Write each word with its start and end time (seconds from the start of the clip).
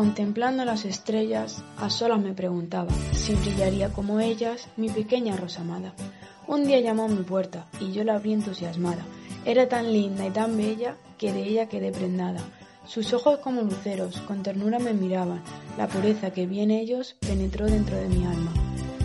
Contemplando 0.00 0.64
las 0.64 0.86
estrellas, 0.86 1.62
a 1.76 1.90
solas 1.90 2.20
me 2.20 2.32
preguntaba 2.32 2.90
si 3.12 3.34
brillaría 3.34 3.90
como 3.90 4.18
ellas 4.18 4.66
mi 4.78 4.88
pequeña 4.88 5.36
rosa 5.36 5.60
amada. 5.60 5.92
Un 6.46 6.64
día 6.64 6.80
llamó 6.80 7.04
a 7.04 7.08
mi 7.08 7.22
puerta 7.22 7.66
y 7.80 7.92
yo 7.92 8.02
la 8.02 8.14
abrí 8.14 8.32
entusiasmada. 8.32 9.04
Era 9.44 9.68
tan 9.68 9.92
linda 9.92 10.26
y 10.26 10.30
tan 10.30 10.56
bella 10.56 10.96
que 11.18 11.34
de 11.34 11.42
ella 11.42 11.68
quedé 11.68 11.92
prendada. 11.92 12.40
Sus 12.86 13.12
ojos 13.12 13.40
como 13.40 13.60
luceros, 13.60 14.22
con 14.22 14.42
ternura 14.42 14.78
me 14.78 14.94
miraban. 14.94 15.42
La 15.76 15.86
pureza 15.86 16.30
que 16.30 16.46
vi 16.46 16.60
en 16.60 16.70
ellos 16.70 17.16
penetró 17.20 17.66
dentro 17.66 17.98
de 17.98 18.08
mi 18.08 18.24
alma. 18.24 18.54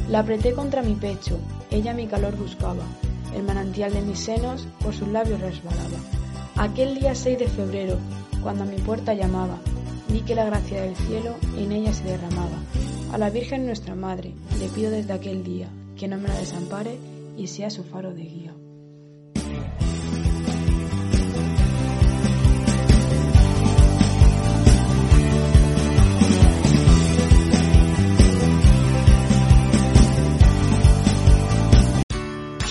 La 0.08 0.20
apreté 0.20 0.53
contra 0.53 0.81
mi 0.81 0.95
pecho, 0.95 1.38
ella 1.72 1.94
mi 1.94 2.08
calor 2.08 2.38
buscaba. 2.38 2.86
El 3.36 3.44
manantial 3.44 3.91
de 3.91 4.00
mis 4.00 4.20
senos 4.20 4.66
por 4.80 4.94
sus 4.94 5.09
labios 5.09 5.42
resbalaba. 5.42 5.98
Aquel 6.55 6.98
día 6.98 7.16
6 7.16 7.38
de 7.38 7.48
febrero, 7.50 7.98
cuando 8.42 8.64
a 8.64 8.67
mi 8.67 8.77
puerta 8.77 9.14
llamaba, 9.14 9.59
vi 10.09 10.22
que 10.22 10.36
la 10.36 10.45
gracia 10.45 10.81
del 10.81 10.95
cielo 10.95 11.36
en 11.58 11.72
ella 11.72 11.94
se 11.94 12.03
derramaba. 12.03 12.61
A 13.11 13.17
la 13.17 13.30
Virgen 13.30 13.66
nuestra 13.66 13.95
Madre 13.95 14.34
le 14.59 14.67
pido 14.70 14.92
desde 14.92 15.14
aquel 15.14 15.44
día 15.44 15.70
que 15.98 16.08
no 16.08 16.17
me 16.17 16.28
la 16.28 16.39
desampare 16.39 16.98
y 17.38 17.48
sea 17.48 17.70
su 17.70 17.84
faro 17.84 18.14
de 18.14 18.23
guía. 18.23 18.53